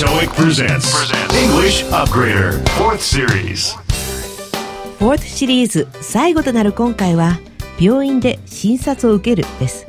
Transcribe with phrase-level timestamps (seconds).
[0.00, 3.76] TOEIC presents English Upgrader 4th Series?
[4.98, 7.38] 4th シリーズ最後となる今回は
[7.78, 9.86] 病院で診察を受けるです。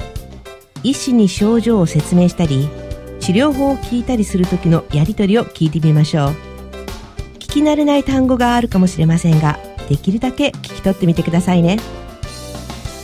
[0.83, 2.67] 医師に症状を説明したり
[3.21, 6.29] 治療法を聞いたりする時のやり取りを聞いてみましょう。
[7.39, 11.79] 聞き慣れない単語があるかもしれませんができるだけ聞き取ってみてくださいね。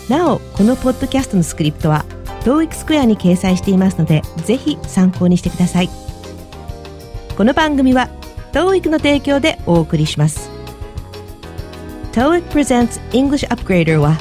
[0.10, 2.04] なおこのポッドキャストのスクリプトは
[2.42, 6.07] TOEIC スクエアに掲載していますのでぜひ参考にしてください。
[7.36, 8.09] この番組は
[8.53, 10.50] TOEIC の提供でお送りします
[12.13, 14.18] TOEIC presents English Upgrader は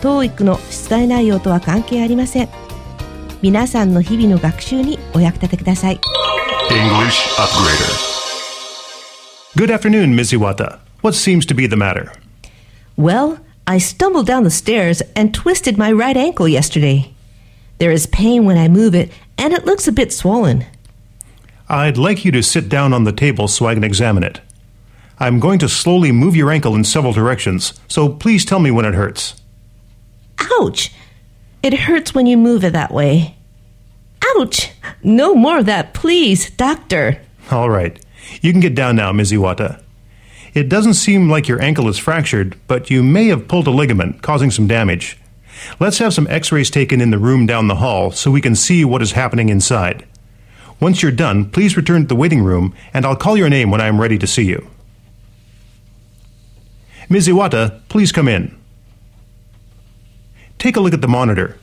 [0.00, 2.48] TOEIC の出題内容とは関係ありません
[3.42, 6.00] 皆さんの日々の学習にお役立てください
[6.70, 8.12] English Upgrader
[9.54, 10.32] Good afternoon, Ms.
[10.32, 10.78] Iwata.
[11.02, 12.10] What seems to be the matter?
[12.96, 17.12] Well, I stumbled down the stairs and twisted my right ankle yesterday.
[17.78, 20.64] There is pain when I move it, and it looks a bit swollen.
[21.69, 24.39] I'd like you to sit down on the table so I can examine it.
[25.19, 28.85] I'm going to slowly move your ankle in several directions, so please tell me when
[28.85, 29.41] it hurts.
[30.59, 30.93] Ouch!
[31.63, 33.35] It hurts when you move it that way.
[34.37, 34.71] Ouch!
[35.03, 37.21] No more of that, please, doctor.
[37.51, 37.99] All right.
[38.41, 39.31] You can get down now, Ms.
[39.31, 39.81] Iwata.
[40.53, 44.21] It doesn't seem like your ankle is fractured, but you may have pulled a ligament,
[44.21, 45.17] causing some damage.
[45.79, 48.55] Let's have some x rays taken in the room down the hall so we can
[48.55, 50.05] see what is happening inside.
[50.79, 53.81] Once you're done, please return to the waiting room, and I'll call your name when
[53.81, 54.69] I am ready to see you.
[57.09, 57.27] Ms.
[57.27, 58.55] Iwata, please come in.
[60.57, 61.57] Take a look at the monitor.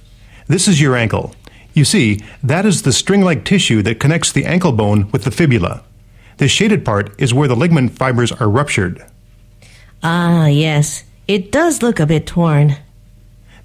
[0.47, 1.35] This is your ankle.
[1.75, 5.31] You see, that is the string like tissue that connects the ankle bone with the
[5.31, 5.83] fibula.
[6.39, 9.05] The shaded part is where the ligament fibers are ruptured.
[10.03, 11.05] Ah, yes.
[11.27, 12.77] It does look a bit torn.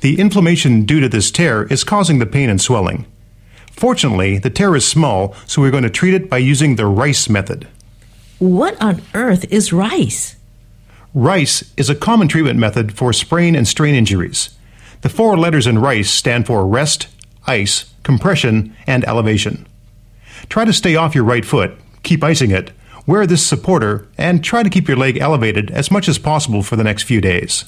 [0.02, 3.06] The inflammation due to this tear is causing the pain and swelling.
[3.80, 7.30] Fortunately, the tear is small, so we're going to treat it by using the RICE
[7.30, 7.66] method.
[8.38, 10.36] What on earth is rice?
[11.14, 14.50] RICE is a common treatment method for sprain and strain injuries.
[15.00, 17.08] The four letters in RICE stand for rest,
[17.48, 19.66] ice, compression, and elevation.
[20.50, 21.72] Try to stay off your right foot,
[22.04, 22.72] keep icing it,
[23.08, 26.76] wear this supporter, and try to keep your leg elevated as much as possible for
[26.76, 27.64] the next few days.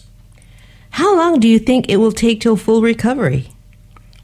[0.89, 3.47] How long do you think it will take till full recovery?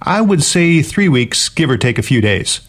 [0.00, 2.60] I would say three weeks, give or take a few days.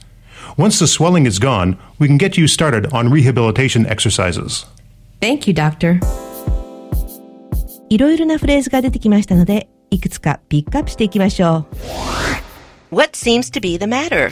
[0.58, 4.66] Once the swelling is gone, we can get you started on rehabilitation exercises.
[5.20, 6.00] Thank you, doctor.
[7.90, 11.66] いろいろなフレーズが出てきましたので、いくつかピックアップしていきましょ
[12.92, 12.96] う。
[12.96, 14.32] What seems to be the matter?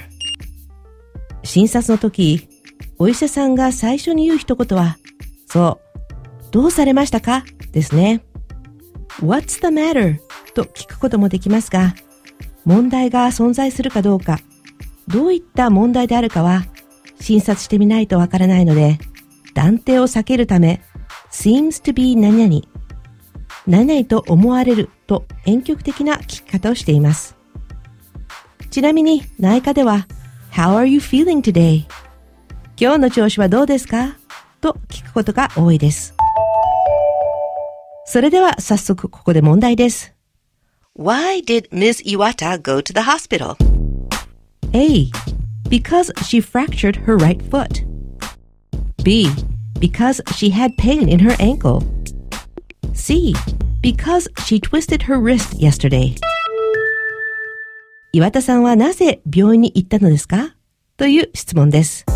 [1.44, 2.48] 診察の時、
[3.00, 4.98] お医者さんが最初に言う一言は、
[5.48, 5.82] そ
[6.50, 8.24] う、どうされましたかですね。
[9.22, 10.20] What's the matter?
[10.54, 11.96] と聞くこともできますが、
[12.67, 14.41] 問題が存在するかどうか、
[15.07, 16.65] どういった問題であるかは、
[17.21, 18.99] 診察してみないとわからないので、
[19.55, 20.83] 断定を避けるため、
[21.31, 22.63] seems to be 何々、
[23.69, 27.37] 何々と思われると婉曲的な聞き方をしています。
[28.69, 30.09] ちなみに内科では、
[30.53, 31.85] How are you feeling today?
[32.77, 34.17] 今日の調子はどうですか？
[34.61, 36.15] と聞くことが多いです。
[38.07, 40.16] それでは早速ここで問題です。
[40.99, 42.03] Why did Ms.
[42.07, 43.59] Iwata go to the hospital?
[44.73, 45.11] A.
[45.69, 47.85] Because she fractured her right foot.
[49.05, 49.29] B.
[49.79, 51.85] Because she had pain in her ankle.
[52.95, 53.35] C.
[53.83, 56.17] Because she twisted her wrist yesterday.
[58.15, 60.57] 岩田さんはなぜ病院に行ったのですか
[60.97, 62.07] という質問です。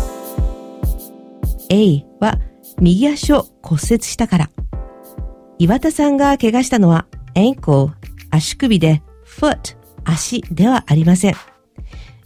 [1.69, 2.39] A は
[2.79, 4.49] 右足を骨折したから。
[5.59, 7.05] 岩田さんが怪我したのは
[7.35, 7.91] ankle
[8.31, 11.35] 足首で foot 足ではありません。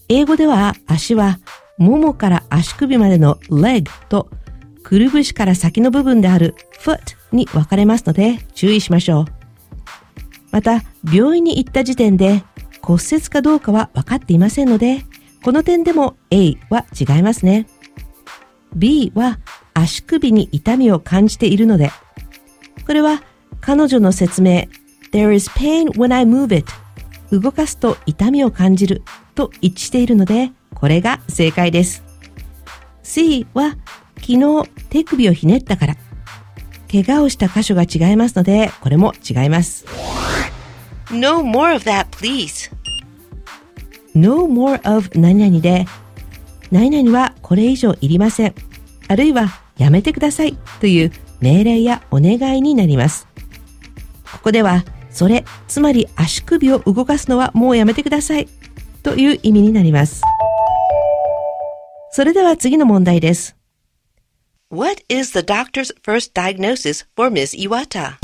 [0.08, 1.40] 英語では足は
[1.78, 4.30] ももから足首までの leg と
[4.84, 7.00] くるぶしから先の部分である foot
[7.32, 9.26] に分かれますので注意しましょう。
[10.52, 10.84] また、
[11.14, 12.44] 病院に行った時点で
[12.82, 15.04] 骨折かどうかは分かっていませんので、
[15.44, 17.68] この点でも A は違いますね。
[18.76, 19.40] B は
[19.74, 21.92] 足首に痛みを感じているので、
[22.86, 23.22] これは
[23.60, 24.68] 彼女の説明
[25.16, 26.70] There is pain when I move it
[27.32, 29.02] 動かすと痛みを感じる
[29.34, 32.04] と一致しているので、これが正解です。
[33.02, 33.78] C は
[34.18, 35.96] 昨日手首をひねったから。
[36.92, 39.86] 怪我をした箇所が違いますので、これも違います。
[41.10, 42.70] No more of that, please.
[44.14, 45.86] No more of 何々で、
[46.72, 48.56] 何々はこれ以上いりません。
[49.08, 49.48] あるいは
[49.78, 53.30] やめてくださいという命令やお願いになります。
[54.30, 54.84] ここでは、
[55.16, 58.50] それ、つまり足首を動かすのはもうやめてください
[59.02, 60.22] という意味になります。
[62.12, 63.56] それでは次の問題です。
[64.70, 68.18] What is the doctor's first diagnosis for Miss Iwata?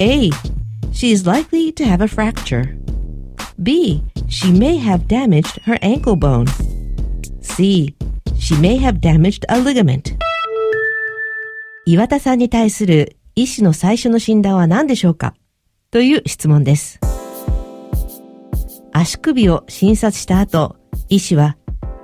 [0.00, 0.30] A.
[0.92, 2.76] She is likely to have a fracture.
[3.62, 4.02] B.
[4.28, 6.46] She may have damaged her ankle bone.
[7.42, 7.94] C.
[8.36, 10.16] She may have damaged a ligament.
[11.86, 15.34] 岩田さんに対する医師の最初の診断は何でしょうか
[15.92, 17.00] という質問です。
[18.92, 20.76] 足首を診察した後、
[21.08, 21.56] 医師は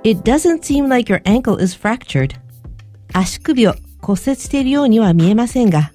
[0.03, 2.35] It doesn't seem like your ankle is fractured.
[3.13, 5.93] 足首を骨折しているようには見えませんが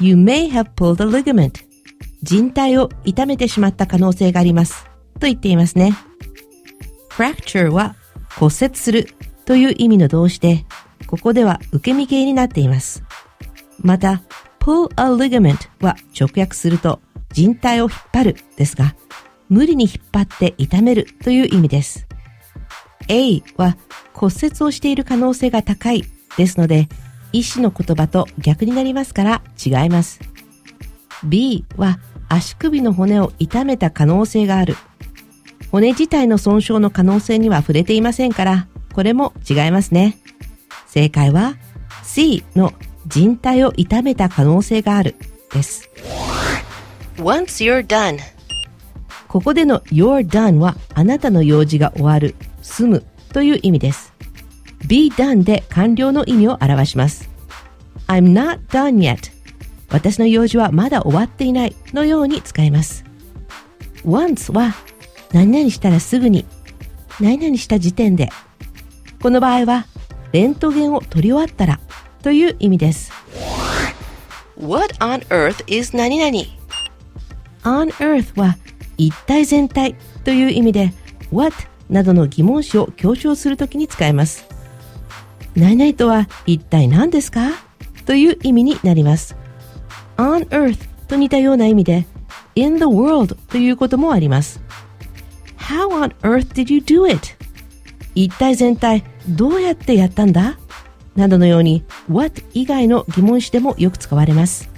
[0.00, 1.64] You may have pulled a ligament.
[2.22, 4.86] 人体を痛めてしまった可能性があります。
[5.20, 5.92] と言っていますね。
[7.08, 7.94] fracture は
[8.36, 9.14] 骨折する
[9.44, 10.66] という意味の動詞で、
[11.06, 13.04] ここでは受け身形になっています。
[13.80, 14.22] また、
[14.58, 17.00] pull a ligament は直訳すると
[17.32, 18.94] 人体を引っ張るですが、
[19.48, 22.06] 無理に引っ張って痛めるという意味です。
[23.08, 23.76] A は
[24.12, 26.04] 骨折をしている可能性が高い
[26.36, 26.88] ですので、
[27.32, 30.20] 医師の言葉と逆になりますから違います。
[31.24, 31.98] B は
[32.28, 34.76] 足首の骨を痛めた可能性がある。
[35.70, 40.18] 骨自体の損傷の可能性には触れていませんから、これも違いますね。
[40.86, 41.56] 正解は
[42.02, 42.72] C の
[43.06, 45.16] 人体を痛めた可能性がある
[45.52, 45.88] です。
[47.18, 48.18] Once you're done
[49.26, 54.14] ここでの you're done はあなたの用事が終わる、済むという意味です。
[54.86, 57.28] be done で完了の意味を表します。
[58.06, 59.32] I'm not done yet
[59.90, 63.04] 私の用事はまだ終わっていないのように使います。
[64.04, 64.74] once は
[65.32, 66.46] 何々したらすぐに
[67.20, 68.28] 何々した時点で
[69.20, 69.86] この場合は
[70.30, 71.80] レントゲンを取り終わったら
[72.22, 73.10] という意味です。
[74.56, 76.57] What on earth is 何々?
[77.68, 78.56] On earth は
[78.96, 79.94] 一体全体
[80.24, 80.92] という意味で
[81.30, 81.54] what
[81.90, 84.46] などの疑問詞を強調するときに使えます。
[85.54, 87.50] 何々とは一体何ですか？
[88.06, 89.36] という意味になります。
[90.16, 92.06] on earth と似たような意味で
[92.54, 94.60] in the world ということもあります。
[95.58, 97.34] How on earth did you do it?
[98.14, 100.58] 一体全体どうやってやったんだ？
[101.16, 104.70] などのように what 以外の疑問詞でもよく使われます。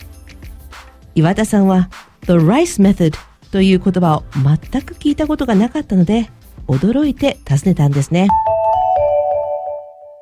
[1.14, 1.90] 岩田さんは
[2.29, 3.17] the rice method
[3.51, 6.29] という言葉を全く聞いたことがなかったので
[6.67, 8.27] 驚いて尋ねたんですね。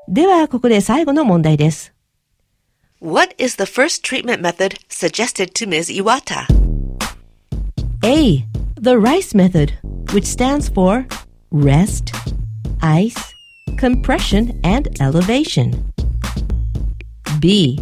[0.07, 1.93] では、ここで最後の問題です。
[3.01, 5.89] What is the first treatment method suggested to Ms.
[5.89, 6.45] Iwata?
[8.03, 8.45] A.
[8.79, 9.73] The rice method,
[10.13, 11.05] which stands for
[11.51, 12.13] rest,
[12.81, 13.17] ice,
[13.77, 15.91] compression, and elevation.
[17.39, 17.79] B.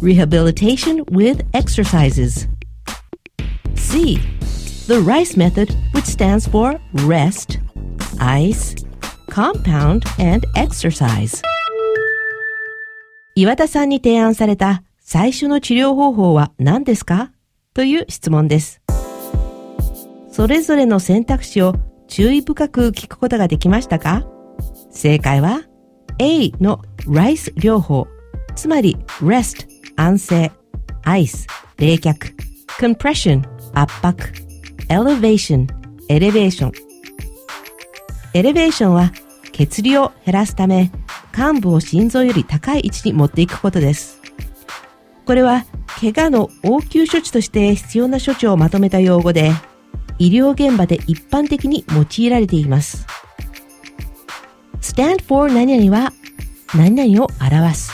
[0.00, 2.46] Rehabilitation with exercises.
[3.89, 4.19] C.
[4.87, 7.57] The rice method, which stands for rest,
[8.19, 8.75] ice,
[9.31, 11.41] compound, and exercise.
[13.33, 17.31] 岩田さんに提案された最初の治療方法は何ですか
[17.73, 18.79] という質問です。
[20.31, 21.73] それぞれの選択肢を
[22.07, 24.27] 注意深く聞くことができましたか
[24.91, 25.63] 正解は
[26.19, 28.07] A の RICE 療法、
[28.55, 30.51] つまり REST 安静、
[31.05, 31.47] ICE
[31.79, 32.35] 冷却、
[32.79, 34.23] Compression 圧迫、
[34.89, 35.67] Elevation
[36.07, 36.71] エレベーション。
[38.33, 39.11] エレベーションは
[39.51, 40.91] 血流を減らすため
[41.31, 44.21] 患部を心臓より高い位置に持っていくことです。
[45.25, 45.65] これは
[45.99, 49.51] 怪我の応急処置として必要な処置をまとめた用語で
[50.17, 53.05] 医療現場で一般的に用いられています。
[54.81, 56.13] stand for 何々は
[56.75, 57.91] 何々を表す。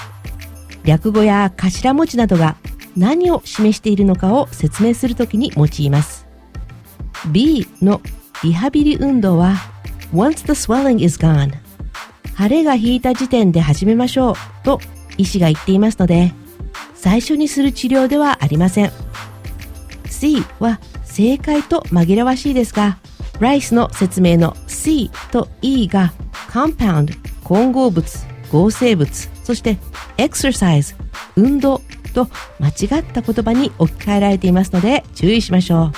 [0.83, 2.57] 略語や頭文字などが
[2.95, 6.25] 何を示しているのかを説明するときに用います。
[7.31, 8.01] B の
[8.43, 9.55] リハビリ運動は
[10.13, 11.51] once the swelling is gone
[12.37, 14.79] 腫れが引いた時点で始めましょうと
[15.17, 16.33] 医師が言っていますので
[16.93, 18.91] 最初にする治療ではありません。
[20.09, 22.97] C は正解と紛らわしいですが、
[23.39, 26.13] ライスの説明の C と E が
[26.49, 29.77] compound 混合物、合成物、そして
[30.17, 30.95] exercise
[31.35, 31.81] 運動
[32.15, 32.27] と
[32.59, 35.91] 間違った言葉に置き換えられていますので注意しましょ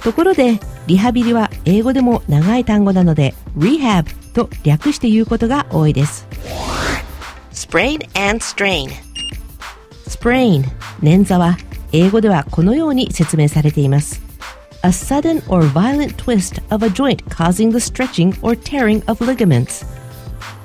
[0.00, 0.02] う。
[0.02, 6.26] ところで、リハビリは英語でも長い単語なので rehab と略して言うことが多いです。
[7.52, 8.90] sprain and strain
[10.08, 10.64] sprain
[11.02, 11.56] 捻挫は
[11.92, 14.22] 英語ではこのように説明されています。
[14.84, 19.86] A sudden or violent twist of a joint causing the stretching or tearing of ligaments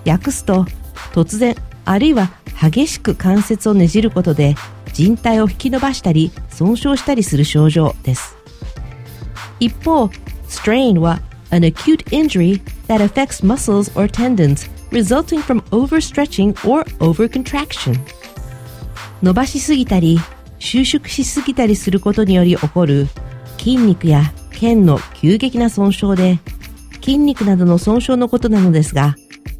[0.05, 0.65] 訳すと
[1.13, 4.55] 突然あるいは激しく関節をねじることで
[4.93, 8.35] 人体を引き伸ばしたり損傷したりする症状です
[9.59, 10.09] 一方
[10.47, 11.19] strain は
[11.51, 17.99] an acute injury that affects muscles or tendons resulting from overstretching or overcontraction
[19.21, 20.19] 伸ばしすぎたり
[20.59, 23.07] 収縮しすぎたりすることにより起こる
[23.57, 26.39] 筋肉や腱の急激な損傷で
[27.01, 29.15] 筋肉などの損傷のことなのですが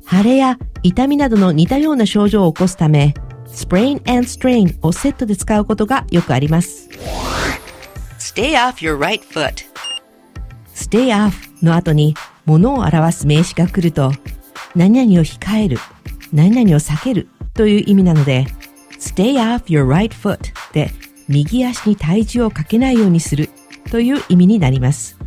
[0.10, 3.14] 腫れや痛みなどの似たような症状を起こすため
[3.48, 6.90] sprain and strain をセットで使うことがよくあります
[8.20, 9.66] Stay off your right foot.
[10.74, 11.34] stay off
[11.64, 14.12] の後に物を表す名詞が来ると
[14.76, 15.80] 何々を控える、
[16.32, 18.46] 何々を避けるという意味なので
[19.00, 20.38] stay off your right foot
[20.72, 20.92] で
[21.28, 23.50] 右足に体重をかけないようにする
[23.92, 25.18] という意味になります。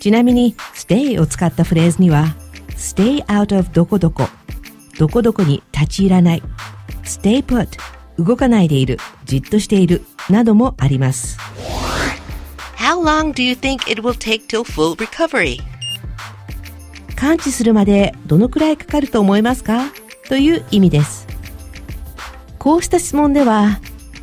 [0.00, 2.34] ちなみに stay を使ったフレーズには
[2.80, 4.26] stay out of どこどこ、
[4.98, 6.42] どこどこに立ち入らない、
[7.04, 7.68] stay put
[8.18, 11.38] 動かないでいる、じっとしているなどもあります。
[12.76, 15.60] How long do you think it will take till full recovery?
[17.16, 19.92] 完治するまでどのくらいかかると思いますか
[20.28, 21.26] という意味です。
[22.58, 23.78] こうした質問では、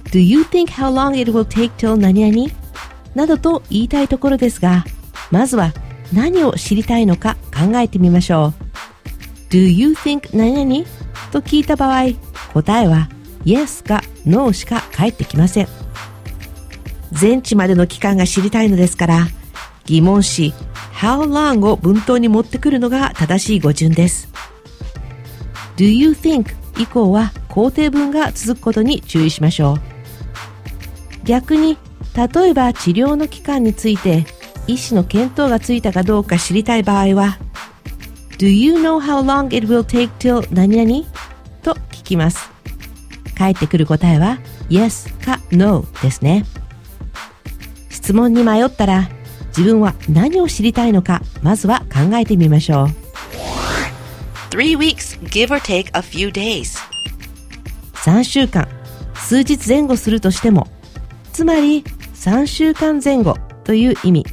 [0.06, 2.52] Do you think how long it will take till 何々
[3.14, 4.84] などと言いたいところですが、
[5.30, 5.74] まずは
[6.14, 8.54] 何を知りたいのか考えてみましょ
[9.50, 9.54] う。
[9.54, 10.86] Do you think 何々？
[11.32, 12.14] と聞いた場合、
[12.54, 13.10] 答えは
[13.44, 15.68] Yes か No しか返ってきません。
[17.12, 19.28] 全治までの期間が知りたいのですから、
[19.86, 20.54] 疑問詞
[20.94, 24.30] how long を文頭に持ってくるのが正しい語順です。
[25.78, 29.80] Do you think 以降は肯定文が続くことに注意しましょう。
[31.26, 31.78] 逆に、
[32.16, 34.26] 例えば治療の期間について
[34.68, 37.38] 医師の見当がついたかどうか知りたい場合は
[38.38, 41.06] Do you know how long it will take till 何々？
[41.64, 42.50] と聞きます。
[43.36, 46.46] 返ってくる答えは Yes か No ですね。
[47.90, 49.10] 質問に迷ったら
[49.48, 52.88] 自分は何を知りたいのかまずは考えてみましょう
[54.50, 56.80] Three weeks, give or take a few days.
[57.96, 58.68] 3週間
[59.14, 60.68] 数日前後するとしても
[61.34, 61.84] つまり
[62.14, 64.26] 3週間前後という意味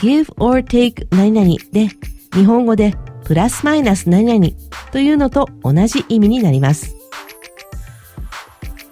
[0.00, 1.88] give or take 何々で
[2.32, 4.52] 日本語でプラスマイナス何々
[4.92, 6.94] というのと同じ意味になります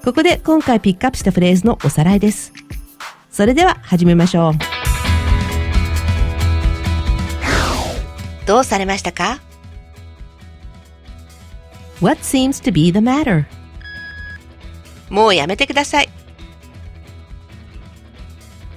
[0.04, 2.52] ここで今回ピックアップしたフレーズのおさらいです
[3.30, 4.52] それでは始めましょう
[8.46, 9.40] どうされましたか
[12.00, 13.44] ？What seems to be the matter?
[15.08, 16.08] もうやめてください。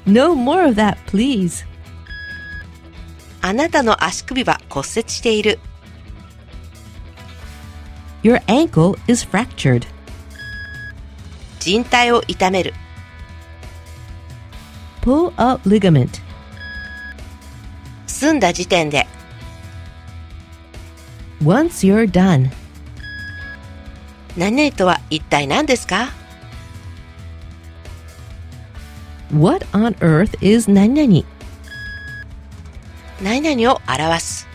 [0.06, 1.66] No more of that, please.
[3.48, 5.60] あなたの足首は骨折している。
[8.24, 9.86] Your ankle is fractured.
[11.60, 12.74] 人体を痛める。
[15.04, 16.24] Pull a ligament.
[18.08, 19.06] 済んだ時点で。
[21.44, 22.50] Once you're done.
[24.36, 26.10] 何々とは一体何ですか
[29.32, 31.35] What on earth is 何々
[33.26, 34.48] 何々を表す。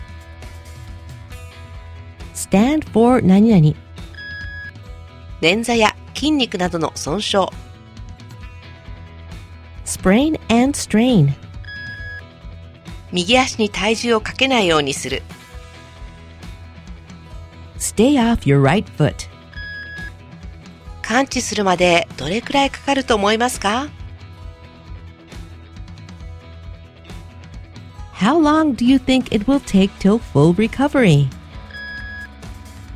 [2.33, 3.77] stand for 何々
[5.41, 7.39] 捻挫や筋肉などの損傷。
[9.83, 11.33] sprain and strain
[13.11, 15.21] 右足に体重をかけないようにする。
[17.77, 19.27] stay off your right foot
[21.01, 23.89] 完治するまでどれくらいかかると思いますか？
[28.21, 31.27] How long do you think it will take till full recovery?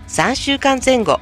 [0.07, 1.19] 3週間前後。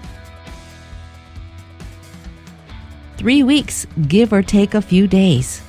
[3.16, 5.64] Three weeks, give or take a few days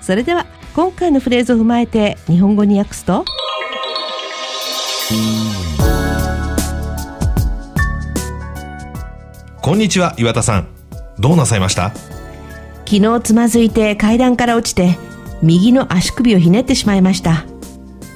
[0.00, 3.24] それでは今回のフレーズを踏まえて日本語に訳すと
[9.62, 10.68] こんにちは岩田さん
[11.20, 11.92] どうなさいました
[12.84, 14.98] 昨日つまずいて階段から落ちて
[15.42, 17.44] 右の足首をひねってしまいました。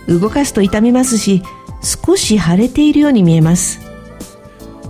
[0.09, 1.43] 動かすと痛みますし
[1.83, 3.81] 少し腫れているように見えます。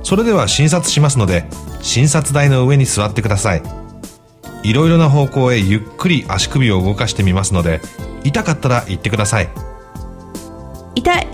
[0.03, 1.45] それでは診察しますので
[1.83, 3.63] 診察台の上に座ってください。
[4.63, 7.81] いろいろな方向へゆっくり足首を動かしてみますので
[8.25, 9.49] 痛かったら言ってください。
[10.95, 11.27] 痛い。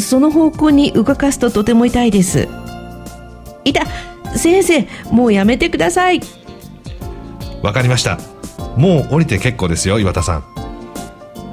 [0.00, 2.48] その方向に動かすととても痛いです。
[3.64, 3.80] 痛
[4.36, 6.20] 先生もうやめてください。
[7.62, 8.18] わかりました
[8.78, 10.42] もう降りて結構ですよ岩田さん。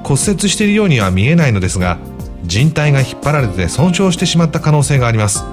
[0.04, 1.98] 骨折しているようには見えないのですが
[2.44, 5.44] 人体が引っ張られて損傷してしまった可能性があります。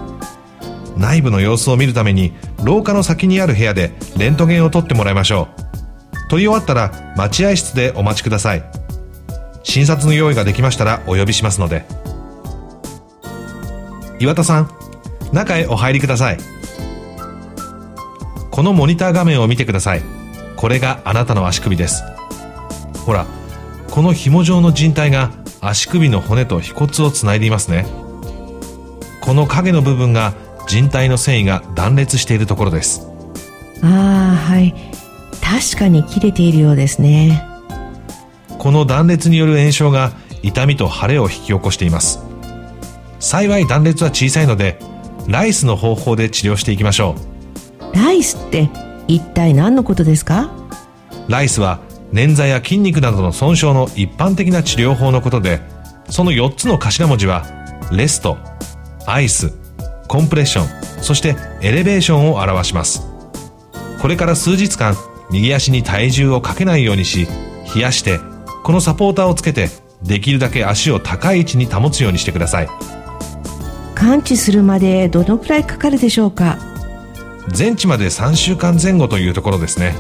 [0.96, 6.30] 内部の様子を見るために廊下の先にある部屋でレントゲンを取ってもらいましょう。
[6.30, 8.64] 取り終わったら待合室でお待ちください。
[9.64, 11.86] 診察の用意ができましたらお呼びしますので。
[14.20, 14.70] 岩田さん
[15.32, 16.38] 中へお入りください。
[18.52, 20.23] このモニター画面を見てください。
[20.64, 22.06] これがあなたの足首です。
[23.06, 23.26] ほら
[23.92, 25.30] この紐状の靭帯が
[25.60, 27.86] 足首の骨と腓骨をつないでいますね。
[29.20, 30.34] この影の部分が
[30.70, 33.10] 靭帯の繊維が断裂しているところです。
[33.82, 34.74] ああ、はい。
[35.42, 37.46] 確かに切れているようですね。
[38.58, 42.22] この断裂による炎症が痛みと腫れを引き起こしています。
[43.20, 44.80] 幸い断裂は小さいので
[45.28, 47.16] ライスの方法で治療していきましょ
[47.94, 48.70] ライスって
[49.08, 50.52] 一体何のことですか？
[51.28, 51.80] うライスは
[52.12, 55.62] 捻挫や筋肉などの損傷の一般的な治療法のことで
[56.10, 57.44] その4つの頭文字は
[57.92, 58.38] レスト
[59.08, 59.52] アイス
[60.08, 63.02] コンプレッションそしてエレベーションを表します。
[64.02, 64.96] これから数日間
[65.32, 67.26] 右足に体重をかけないようにし
[67.74, 68.20] 冷やして
[68.64, 69.70] このサポーターをつけて
[70.04, 72.68] できるだけ足を高い位置に保つようにしてください。
[73.96, 76.58] 完治するまでどのくらいかかるでしょうか？
[77.49, 79.95] 全治まで3週間前後というところですね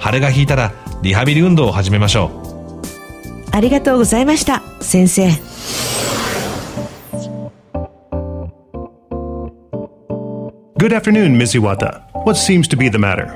[0.00, 2.46] 腫れが引いたらリハビリ運動を始めましょう
[3.56, 5.30] ありがとうございました、先生。
[10.78, 11.54] Good afternoon, Ms.
[11.54, 12.02] Iwata.
[12.26, 13.34] What seems to be the matter?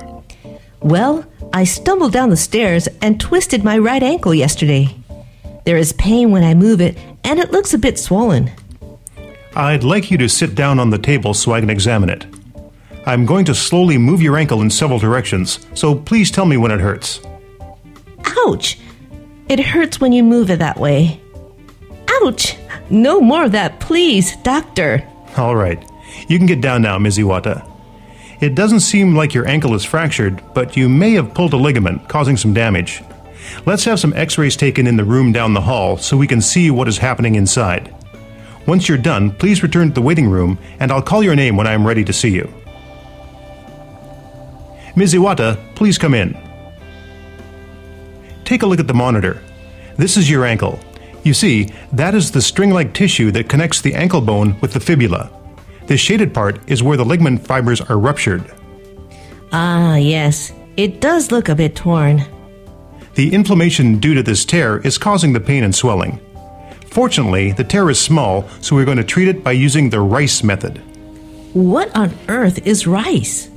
[0.83, 4.95] Well, I stumbled down the stairs and twisted my right ankle yesterday.
[5.65, 8.51] There is pain when I move it, and it looks a bit swollen.
[9.57, 12.27] I'd like you to sit down on the table so I can examine it.
[13.06, 16.72] I'm going to slowly move your ankle in several directions, so please tell me when
[16.72, 17.22] it hurts.
[18.48, 18.80] Ouch!
[19.48, 21.22] It hurts when you move it that way.
[22.24, 22.58] Ouch!
[22.90, 25.08] No more of that, please, doctor.
[25.38, 25.84] All right.
[26.28, 27.20] You can get down now, Ms.
[27.20, 27.70] Iwata.
[28.42, 32.10] It doesn't seem like your ankle is fractured, but you may have pulled a ligament,
[32.10, 33.04] causing some damage.
[33.66, 36.42] Let's have some x rays taken in the room down the hall so we can
[36.42, 37.94] see what is happening inside.
[38.66, 41.68] Once you're done, please return to the waiting room, and I'll call your name when
[41.68, 42.52] I am ready to see you.
[44.96, 45.14] Ms.
[45.14, 46.38] Iwata, please come in.
[48.46, 49.42] Take a look at the monitor.
[49.98, 50.80] This is your ankle.
[51.24, 54.80] You see, that is the string like tissue that connects the ankle bone with the
[54.80, 55.32] fibula.
[55.88, 58.54] This shaded part is where the ligament fibers are ruptured.
[59.52, 60.54] Ah, yes.
[60.78, 62.24] It does look a bit torn.
[63.16, 66.20] The inflammation due to this tear is causing the pain and swelling.
[66.88, 70.44] Fortunately, the tear is small, so we're going to treat it by using the RICE
[70.44, 70.78] method.
[71.54, 73.50] What on earth is rice?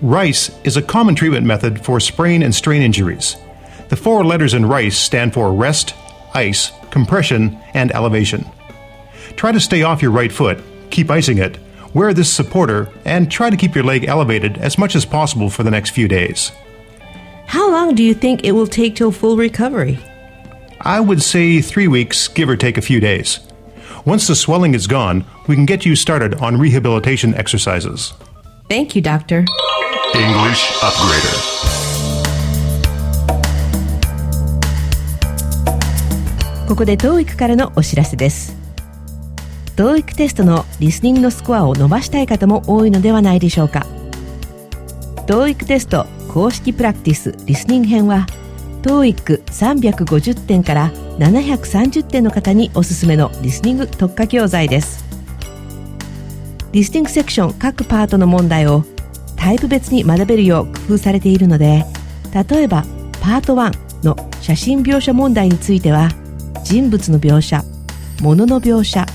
[0.00, 3.36] RICE is a common treatment method for sprain and strain injuries.
[3.88, 5.94] The four letters in RICE stand for rest,
[6.34, 8.48] ice, compression, and elevation.
[9.34, 11.58] Try to stay off your right foot, keep icing it,
[11.94, 15.64] wear this supporter, and try to keep your leg elevated as much as possible for
[15.64, 16.52] the next few days.
[17.46, 19.98] How long do you think it will take till full recovery?
[20.80, 23.40] I would say three weeks, give or take a few days.
[24.04, 28.12] Once the swelling is gone, we can get you started on rehabilitation exercises.
[28.68, 29.44] Thank you, doctor.
[30.14, 31.68] English Upgrader.
[36.66, 38.56] ここで TOEIC からのお知らせです
[39.76, 43.86] TOEIC テストのリスニングのスコアを伸ばしたい方も多いのではないでしょうか
[45.26, 48.26] TOEIC テスト公式プラクティスリスニング編は
[48.82, 55.04] TOEIC350 点から730点の方におすすめのリスニング特化教材です
[56.72, 58.84] リスニングセクション各パートの問題を
[59.38, 61.84] タイプ別に学べるよう工夫されているので
[62.50, 62.82] 例えば
[63.20, 66.10] パート1の写真描写問題については
[66.64, 67.64] 人物の描写
[68.20, 69.06] 物の描写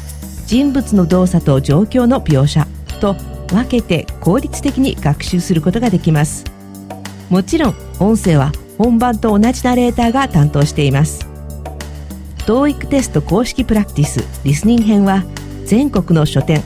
[0.47, 2.67] 人物の動作と状況の描写
[2.99, 3.15] と
[3.49, 6.45] 分けて効率的に学習することができます。
[7.29, 11.27] もちろん音声は本番と同じナレーターが担当しています。
[12.45, 15.23] TOEIC テスト公式プラクティスリスニング編は
[15.65, 16.61] 全国の書店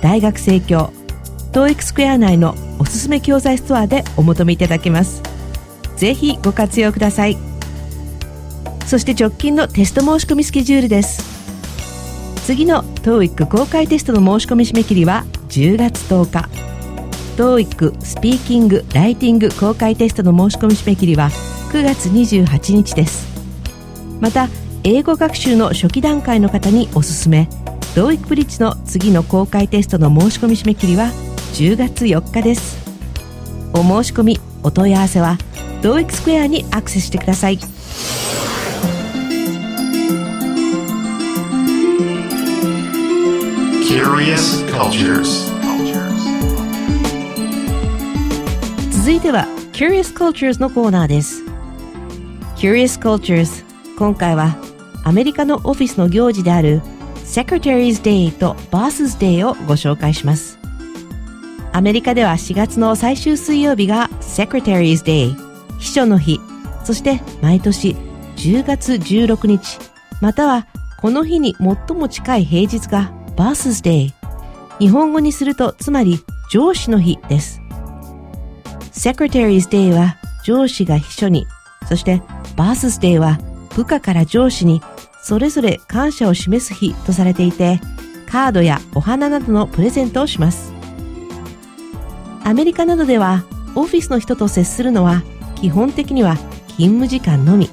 [0.00, 0.92] 大学生協
[1.52, 5.22] TOEIC スクエア内のおすすめ教材ストアでお求めいただけます。
[5.96, 7.36] ぜひご活用ください。
[8.86, 11.22] そして直近のテスト申し込みスケジュールです。
[12.46, 16.48] 次の TOEIC 公開テストの申し込み締め切りは10月10日。
[17.36, 21.28] TOEIC スピーキング・ライティング公開テストの申し込み締め切りは
[21.72, 23.28] 9月28日です。
[24.20, 24.48] また
[24.84, 27.48] 英語学習の初期段階の方におすすめ。
[27.94, 31.10] TOEIC ブリッジの次の公開テストの申し込み締め切りは
[31.54, 32.78] 10月4日です。
[33.74, 35.38] お申し込みお問い合わせは
[35.82, 37.58] ド同クスクエアにアクセスしてください。
[48.90, 51.42] 続いては Curious Cultures のコーナーです。
[52.56, 53.64] Curious Cultures
[53.96, 54.56] 今回は
[55.04, 56.82] アメリカのオフィスの行事である
[57.24, 60.57] Secretary's とバースデイをご紹介します。
[61.72, 65.36] アメリカでは4月の最終水曜日が Secretary's Day、
[65.78, 66.40] 秘書の日、
[66.84, 67.96] そして毎年
[68.36, 69.78] 10月16日、
[70.20, 70.66] または
[71.00, 74.12] この日に最も近い平日が Boss's Day。
[74.80, 77.60] 日本語にするとつまり上司の日です。
[78.92, 81.46] Secretary's Day は上司が秘書に、
[81.88, 82.22] そして
[82.56, 83.38] Boss's Day は
[83.76, 84.82] 部下から上司に
[85.22, 87.80] それぞれ感謝を示す日とされていて、
[88.28, 90.77] カードやお花などのプレゼントをします。
[92.48, 95.22] アメリカなどではオフィスの人と接するのは
[95.56, 96.38] 基本的には
[96.78, 97.68] 勤務時間のみ。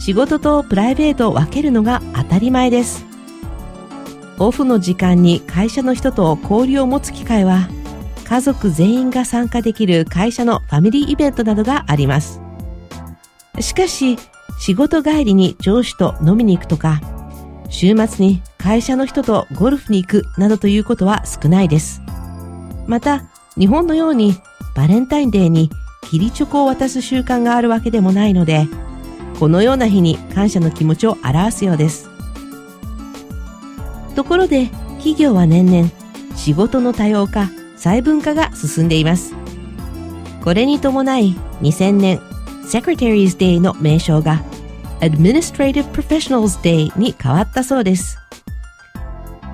[0.00, 3.06] 仕事とプライベートを分けるのが当たり前です。
[4.40, 7.68] オフの時間に会社の人と交流を持つ機会は
[8.24, 12.40] 家族全員が参加できる会社のファミリーイベントなどがあります。
[13.60, 14.18] しかし、
[14.58, 17.00] 仕事帰りに上司と飲みに行くとか、
[17.70, 22.02] 週末に会社の人とゴルフに行くなどということは少ないです。
[22.88, 23.26] また、
[23.58, 24.34] 日本のように
[24.74, 25.70] バレンタインデーに
[26.02, 28.68] キリチョコを渡す習慣があるわけでもないので、
[29.38, 32.08] このような日に感謝の気持ちを表すようです。
[34.14, 34.66] ところで、
[34.98, 35.90] 企業は年々
[36.36, 39.34] 仕事の多様化、細分化が進んでいます。
[40.42, 42.20] これに伴い、2000年、
[42.64, 44.42] Secretary's Day の名称が
[45.00, 48.18] Administrative Professionals Day に変わったそうです。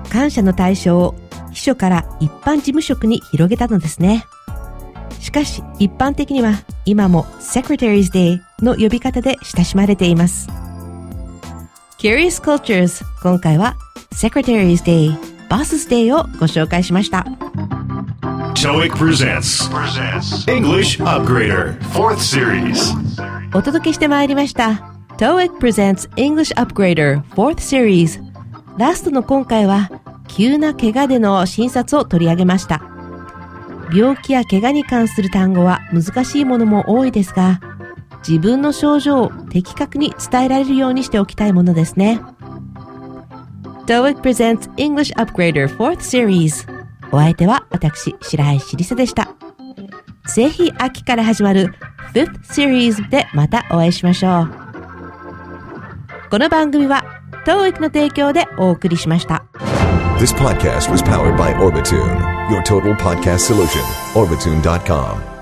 [0.09, 1.15] 感謝の対象を
[1.53, 4.25] 秘書から一般事務職に広げたのですね。
[5.19, 6.53] しかし、一般的には
[6.85, 10.49] 今も Secretary's Day の呼び方で親しまれています。
[11.97, 13.75] Curious Cultures 今回は
[14.11, 17.25] Secretary's Day、Boss's Day をご紹介しました。
[18.55, 19.69] TOEIC presents
[20.47, 23.13] English Upgrader 4th Series.
[23.55, 28.19] お届けしてまいりました TOEIC presents English Upgrader 4th Series
[28.77, 29.91] ラストの今回は
[30.35, 32.81] 急な怪我での診察を取り上げました
[33.93, 37.61] 病気や怪我に関する単語は難しいものも多いですが
[38.27, 42.19] 自分の症状を的確に伝えられるようにしておきたいものですね
[43.85, 46.67] TOEIC presents English Upgrader 4th Series
[47.11, 49.35] お相手は私白石りさでした
[50.33, 51.75] ぜひ秋から始まる
[52.13, 54.63] 5th Series でまたお会いしましょう。
[56.29, 57.03] この番組は
[57.45, 59.45] TOEIC の提供でお送りしました。
[60.19, 63.81] This podcast was powered by Orbitune, your total podcast solution.
[64.13, 65.32] Orbitune.com.